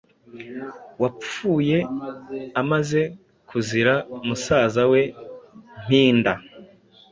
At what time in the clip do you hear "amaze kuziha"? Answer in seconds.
2.61-3.95